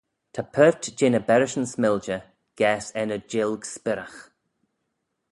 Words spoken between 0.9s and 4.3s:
jeh ny berrishyn s'miljey gaase er ny jilg s'birragh.